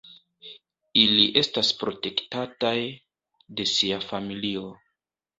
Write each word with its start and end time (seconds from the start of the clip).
Ili 1.01 1.25
estas 1.41 1.67
protektaj 1.81 2.71
de 3.59 3.65
sia 3.73 3.99
familio. 4.07 4.65